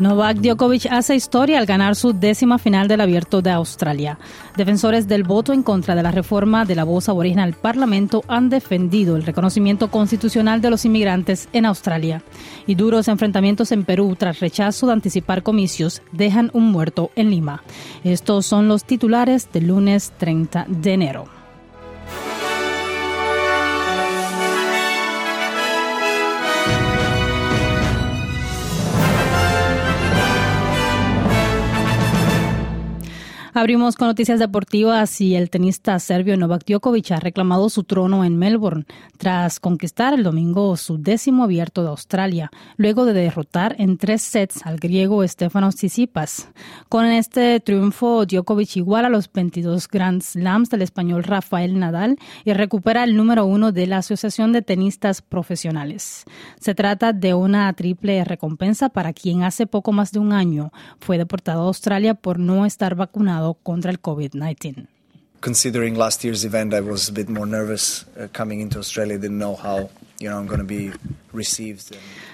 [0.00, 4.18] Novak Djokovic hace historia al ganar su décima final del Abierto de Australia.
[4.56, 8.48] Defensores del voto en contra de la reforma de la voz aborigen al Parlamento han
[8.48, 12.22] defendido el reconocimiento constitucional de los inmigrantes en Australia.
[12.66, 17.62] Y duros enfrentamientos en Perú tras rechazo de anticipar comicios dejan un muerto en Lima.
[18.02, 21.39] Estos son los titulares del lunes 30 de enero.
[33.60, 38.38] Abrimos con noticias deportivas y el tenista serbio Novak Djokovic ha reclamado su trono en
[38.38, 38.86] Melbourne
[39.18, 44.64] tras conquistar el domingo su décimo abierto de Australia, luego de derrotar en tres sets
[44.64, 46.48] al griego Stefanos Tsitsipas.
[46.88, 52.16] Con este triunfo, Djokovic iguala los 22 Grand Slams del español Rafael Nadal
[52.46, 56.24] y recupera el número uno de la Asociación de Tenistas Profesionales.
[56.58, 61.18] Se trata de una triple recompensa para quien hace poco más de un año fue
[61.18, 64.86] deportado a Australia por no estar vacunado contra el COVID-19.
[65.40, 69.16] Considering last year's event, I was a bit more nervous uh, coming into Australia.
[69.16, 69.88] Didn't know how.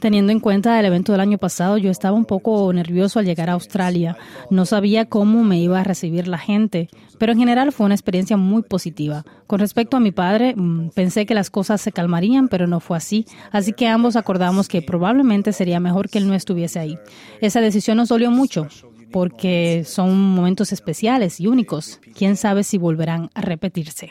[0.00, 3.50] Teniendo en cuenta el evento del año pasado, yo estaba un poco nervioso al llegar
[3.50, 4.16] a Australia.
[4.50, 8.36] No sabía cómo me iba a recibir la gente, pero en general fue una experiencia
[8.36, 9.24] muy positiva.
[9.46, 12.96] Con respecto a mi padre, mm, pensé que las cosas se calmarían, pero no fue
[12.96, 13.26] así.
[13.52, 16.98] Así que ambos acordamos que probablemente sería mejor que él no estuviese ahí.
[17.40, 18.66] Esa decisión nos dolió mucho
[19.12, 22.00] porque son momentos especiales y únicos.
[22.14, 24.10] Quién sabe si volverán a repetirse.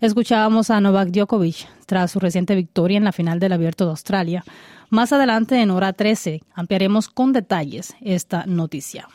[0.00, 4.44] Escuchábamos a Novak Djokovic tras su reciente victoria en la final del Abierto de Australia.
[4.90, 9.08] Más adelante, en hora 13, ampliaremos con detalles esta noticia.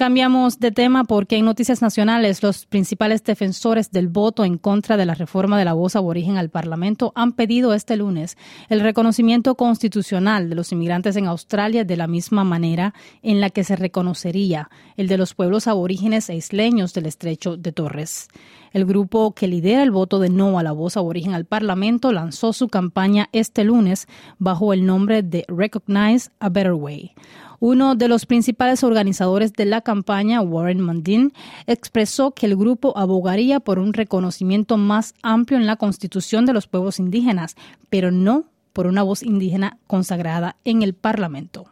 [0.00, 5.04] Cambiamos de tema porque en Noticias Nacionales los principales defensores del voto en contra de
[5.04, 8.38] la reforma de la voz aborigen al Parlamento han pedido este lunes
[8.70, 13.62] el reconocimiento constitucional de los inmigrantes en Australia de la misma manera en la que
[13.62, 18.28] se reconocería el de los pueblos aborígenes e isleños del estrecho de Torres.
[18.72, 22.52] El grupo que lidera el voto de no a la voz aborigen al Parlamento lanzó
[22.52, 24.06] su campaña este lunes
[24.38, 27.12] bajo el nombre de Recognize a Better Way.
[27.58, 31.32] Uno de los principales organizadores de la campaña, Warren Mundine,
[31.66, 36.66] expresó que el grupo abogaría por un reconocimiento más amplio en la constitución de los
[36.66, 37.56] pueblos indígenas,
[37.90, 41.66] pero no por una voz indígena consagrada en el Parlamento.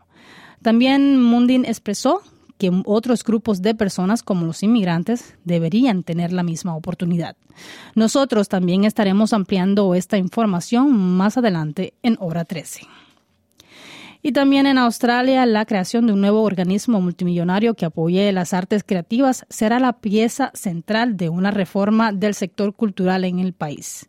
[0.61, 2.21] También Mundin expresó
[2.59, 7.37] que otros grupos de personas como los inmigrantes deberían tener la misma oportunidad.
[7.95, 12.83] Nosotros también estaremos ampliando esta información más adelante en hora 13.
[14.21, 18.83] Y también en Australia, la creación de un nuevo organismo multimillonario que apoye las artes
[18.85, 24.09] creativas será la pieza central de una reforma del sector cultural en el país.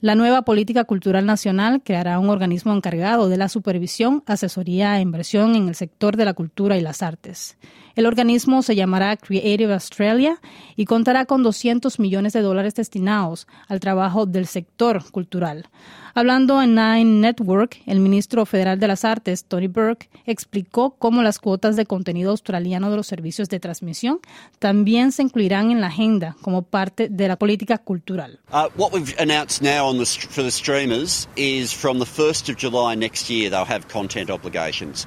[0.00, 5.56] La nueva política cultural nacional creará un organismo encargado de la supervisión, asesoría e inversión
[5.56, 7.58] en el sector de la cultura y las artes.
[7.96, 10.40] El organismo se llamará Creative Australia
[10.76, 15.68] y contará con 200 millones de dólares destinados al trabajo del sector cultural.
[16.18, 21.38] Hablando en Nine Network, el ministro federal de las Artes, Tony Burke, explicó cómo las
[21.38, 24.18] cuotas de contenido australiano de los servicios de transmisión
[24.58, 28.40] también se incluirán en la agenda como parte de la política cultural.
[28.50, 29.94] Uh, what we've announced now
[30.28, 35.06] for the streamers is from the 1st of July next year they'll have content obligations.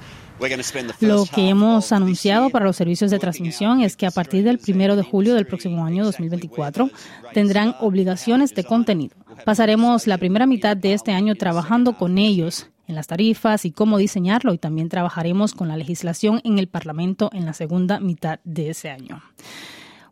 [1.00, 4.96] Lo que hemos anunciado para los servicios de transmisión es que a partir del 1
[4.96, 6.90] de julio del próximo año 2024
[7.34, 9.16] tendrán obligaciones de contenido.
[9.46, 13.98] Pasaremos la primera mitad de este año trabajando con ellos en las tarifas y cómo
[13.98, 18.70] diseñarlo y también trabajaremos con la legislación en el Parlamento en la segunda mitad de
[18.70, 19.22] ese año.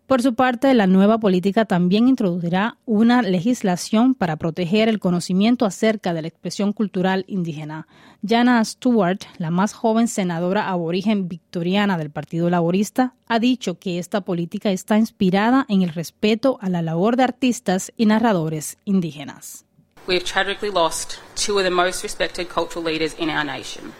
[0.09, 6.15] Por su parte, la nueva política también introducirá una legislación para proteger el conocimiento acerca
[6.15, 7.87] de la expresión cultural indígena.
[8.27, 14.21] Jana Stewart, la más joven senadora aborigen victoriana del Partido Laborista, ha dicho que esta
[14.21, 19.67] política está inspirada en el respeto a la labor de artistas y narradores indígenas.
[20.07, 23.93] We have tragically lost two of the most respected cultural leaders in our nation.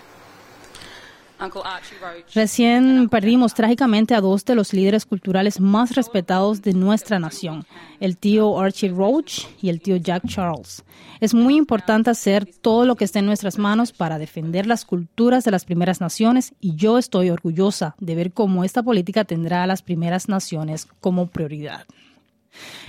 [2.34, 7.66] Recién perdimos trágicamente a dos de los líderes culturales más respetados de nuestra nación,
[8.00, 10.84] el tío Archie Roach y el tío Jack Charles.
[11.20, 15.44] Es muy importante hacer todo lo que esté en nuestras manos para defender las culturas
[15.44, 19.68] de las primeras naciones y yo estoy orgullosa de ver cómo esta política tendrá a
[19.68, 21.86] las primeras naciones como prioridad.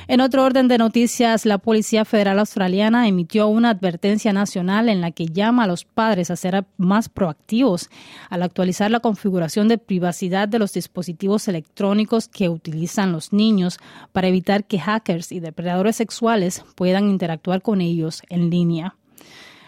[0.08, 5.12] En otro orden de noticias, la Policía Federal Australiana emitió una advertencia nacional en la
[5.12, 7.90] que llama a los padres a ser más proactivos
[8.28, 13.78] al actualizar la configuración de privacidad de los dispositivos electrónicos que utilizan los niños
[14.12, 18.96] para evitar que hackers y depredadores sexuales puedan interactuar con ellos en línea.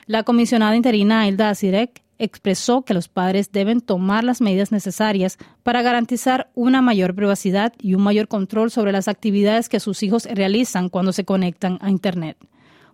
[0.06, 5.82] La comisionada interina Hilda Asirek expresó que los padres deben tomar las medidas necesarias para
[5.82, 10.88] garantizar una mayor privacidad y un mayor control sobre las actividades que sus hijos realizan
[10.88, 12.36] cuando se conectan a Internet.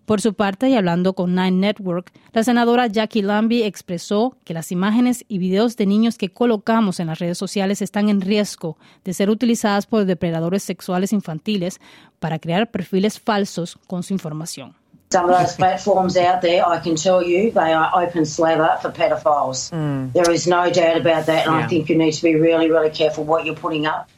[0.09, 4.73] Por su parte, y hablando con Nine Network, la senadora Jackie Lambie expresó que las
[4.73, 9.13] imágenes y videos de niños que colocamos en las redes sociales están en riesgo de
[9.13, 11.79] ser utilizadas por depredadores sexuales infantiles
[12.21, 14.75] para crear perfiles falsos con su información.
[15.11, 18.91] Some of those platforms out there, I can tell you, they are open slather for
[18.91, 19.71] pedophiles.
[19.73, 20.13] Mm.
[20.13, 21.65] There is no doubt about that, and yeah.
[21.65, 24.09] I think you need to be really, really careful what you're putting up.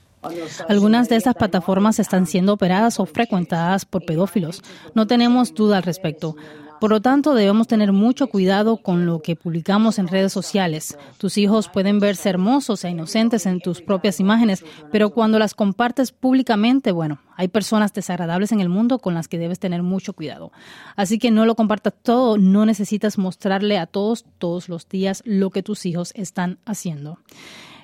[0.69, 4.63] Algunas de estas plataformas están siendo operadas o frecuentadas por pedófilos.
[4.95, 6.37] No tenemos duda al respecto.
[6.81, 10.97] Por lo tanto, debemos tener mucho cuidado con lo que publicamos en redes sociales.
[11.19, 16.11] Tus hijos pueden verse hermosos e inocentes en tus propias imágenes, pero cuando las compartes
[16.11, 20.53] públicamente, bueno, hay personas desagradables en el mundo con las que debes tener mucho cuidado.
[20.97, 25.51] Así que no lo compartas todo, no necesitas mostrarle a todos todos los días lo
[25.51, 27.19] que tus hijos están haciendo.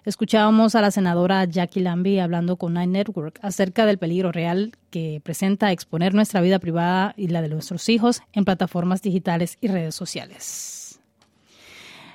[0.06, 5.20] Escuchábamos a la senadora Jackie Lambie hablando con Nine Network acerca del peligro real que
[5.24, 9.96] presenta exponer nuestra vida privada y la de nuestros hijos en plataformas digitales y redes
[9.96, 11.00] sociales.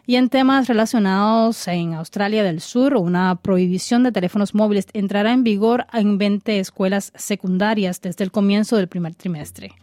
[0.08, 5.44] Y en temas relacionados en Australia del Sur, una prohibición de teléfonos móviles entrará en
[5.44, 9.74] vigor en 20 escuelas secundarias desde el comienzo del primer trimestre.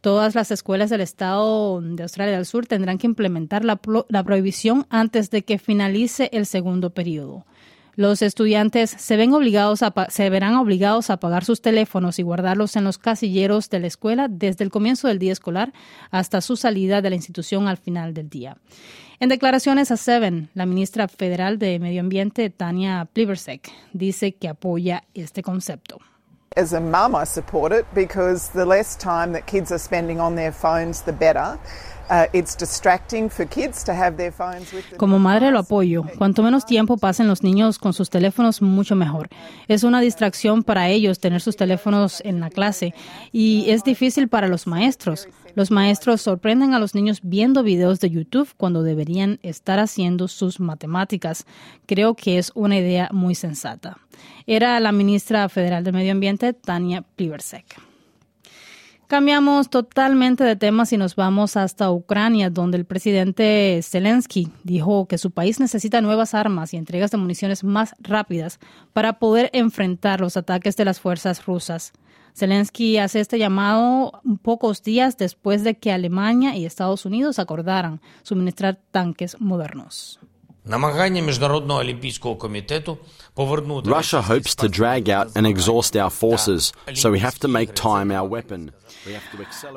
[0.00, 3.78] Todas las escuelas del estado de Australia del Sur tendrán que implementar la,
[4.08, 7.44] la prohibición antes de que finalice el segundo periodo.
[7.98, 9.82] Los estudiantes se, verán obligados
[11.10, 15.08] a apagar sus teléfonos y guardarlos en los casilleros de la escuela desde el comienzo
[15.08, 15.72] del día escolar
[16.12, 18.56] hasta su salida de la institución al final del día.
[19.18, 25.02] En declaraciones a Seven, la ministra federal de Medio Ambiente, Tania Plibersek, dice que apoya
[25.12, 25.98] este concepto.
[26.56, 30.36] As a mum, I support it because the less time that kids are spending on
[30.36, 31.58] their phones, the better.
[34.96, 36.04] Como madre lo apoyo.
[36.16, 39.28] Cuanto menos tiempo pasen los niños con sus teléfonos, mucho mejor.
[39.68, 42.94] Es una distracción para ellos tener sus teléfonos en la clase
[43.32, 45.28] y es difícil para los maestros.
[45.54, 50.60] Los maestros sorprenden a los niños viendo videos de YouTube cuando deberían estar haciendo sus
[50.60, 51.46] matemáticas.
[51.86, 53.98] Creo que es una idea muy sensata.
[54.46, 57.87] Era la ministra federal del Medio Ambiente, Tania Plibersek.
[59.08, 65.16] Cambiamos totalmente de temas y nos vamos hasta Ucrania, donde el presidente Zelensky dijo que
[65.16, 68.60] su país necesita nuevas armas y entregas de municiones más rápidas
[68.92, 71.94] para poder enfrentar los ataques de las fuerzas rusas.
[72.34, 78.78] Zelensky hace este llamado pocos días después de que Alemania y Estados Unidos acordaran suministrar
[78.90, 80.20] tanques modernos.
[83.84, 88.10] Russia hopes to drag out and exhaust our forces, so we have to make time
[88.10, 88.72] our weapon.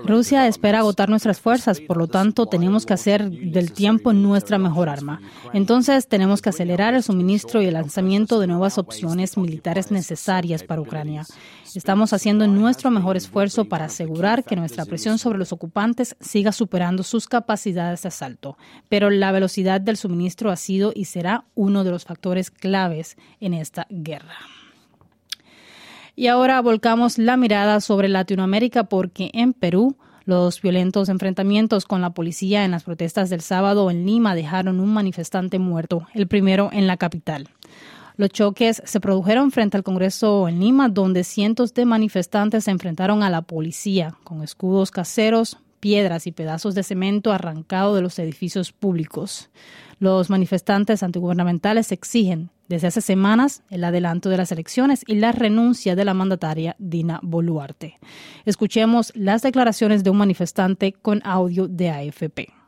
[0.04, 4.90] Rusia espera agotar nuestras fuerzas, por lo tanto tenemos que hacer del tiempo nuestra mejor
[4.90, 5.22] arma.
[5.54, 10.82] Entonces tenemos que acelerar el suministro y el lanzamiento de nuevas opciones militares necesarias para
[10.82, 11.26] Ucrania.
[11.73, 17.03] Estamos haciendo nuestro mejor esfuerzo para asegurar que nuestra presión sobre los ocupantes siga superando
[17.03, 18.57] sus capacidades de asalto,
[18.89, 23.54] pero la velocidad del suministro ha sido y será uno de los factores claves en
[23.54, 24.35] esta guerra.
[26.16, 32.11] Y ahora volcamos la mirada sobre Latinoamérica porque en Perú los violentos enfrentamientos con la
[32.11, 36.85] policía en las protestas del sábado en Lima dejaron un manifestante muerto, el primero en
[36.85, 37.49] la capital.
[38.21, 43.23] Los choques se produjeron frente al Congreso en Lima, donde cientos de manifestantes se enfrentaron
[43.23, 48.73] a la policía con escudos caseros, piedras y pedazos de cemento arrancado de los edificios
[48.73, 49.49] públicos.
[49.97, 55.95] Los manifestantes antigubernamentales exigen desde hace semanas el adelanto de las elecciones y la renuncia
[55.95, 57.97] de la mandataria Dina Boluarte.
[58.45, 62.60] Escuchemos las declaraciones de un manifestante con audio de AFP.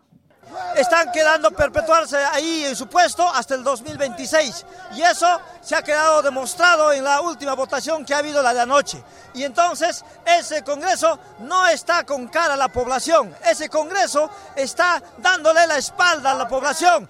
[0.76, 6.22] Están quedando perpetuarse ahí en su puesto hasta el 2026 y eso se ha quedado
[6.22, 9.04] demostrado en la última votación que ha habido la de anoche.
[9.34, 15.66] Y entonces ese Congreso no está con cara a la población, ese Congreso está dándole
[15.68, 17.08] la espalda a la población.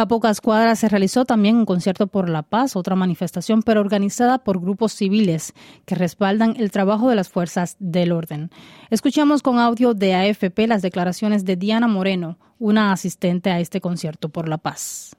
[0.00, 4.38] A pocas cuadras se realizó también un concierto por la paz, otra manifestación, pero organizada
[4.38, 5.52] por grupos civiles
[5.84, 8.50] que respaldan el trabajo de las fuerzas del orden.
[8.88, 14.30] Escuchamos con audio de AFP las declaraciones de Diana Moreno, una asistente a este concierto
[14.30, 15.14] por la paz.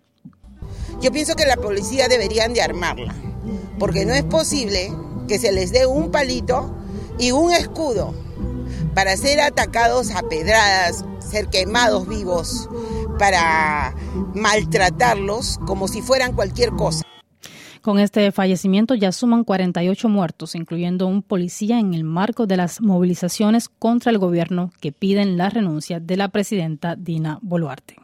[1.00, 3.14] Yo pienso que la policía deberían de armarla,
[3.78, 4.92] porque no es posible
[5.28, 6.76] que se les dé un palito
[7.20, 8.16] y un escudo
[8.96, 12.68] para ser atacados a pedradas, ser quemados vivos,
[13.22, 13.94] para
[14.34, 17.04] maltratarlos como si fueran cualquier cosa.
[17.82, 22.82] Con este fallecimiento ya suman 48 muertos, incluyendo un policía en el marco de las
[22.82, 27.98] movilizaciones contra el gobierno que piden la renuncia de la presidenta Dina Boluarte.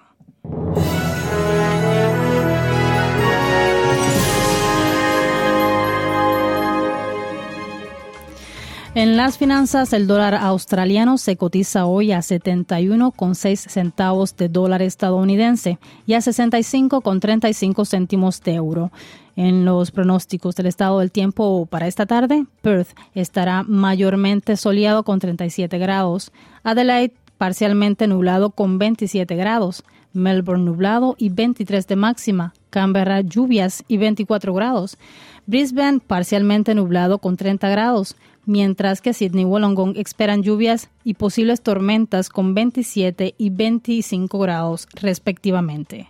[8.98, 15.77] En las finanzas, el dólar australiano se cotiza hoy a 71,6 centavos de dólar estadounidense
[16.08, 18.92] y a 65,35 céntimos de euro.
[19.36, 25.20] En los pronósticos del estado del tiempo para esta tarde, Perth estará mayormente soleado con
[25.20, 26.32] 37 grados,
[26.63, 33.98] Adelaide parcialmente nublado con 27 grados, Melbourne nublado y 23 de máxima, Canberra lluvias y
[33.98, 34.98] 24 grados,
[35.46, 38.16] Brisbane parcialmente nublado con 30 grados,
[38.48, 44.88] mientras que Sydney y Wollongong esperan lluvias y posibles tormentas con 27 y 25 grados
[44.94, 46.10] respectivamente.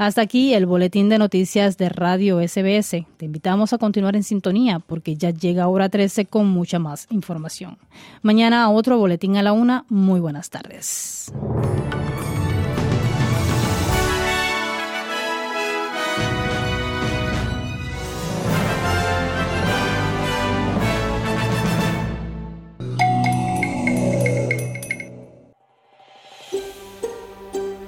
[0.00, 3.06] Hasta aquí el boletín de noticias de Radio SBS.
[3.18, 7.76] Te invitamos a continuar en sintonía porque ya llega hora 13 con mucha más información.
[8.22, 9.84] Mañana otro boletín a la una.
[9.90, 11.30] Muy buenas tardes.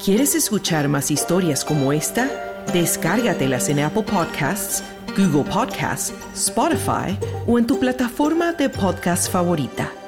[0.05, 2.29] ¿Quieres escuchar más historias como esta?
[2.73, 4.83] Descárgatelas en Apple Podcasts,
[5.17, 7.17] Google Podcasts, Spotify
[7.47, 10.02] o en tu plataforma de podcast favorita.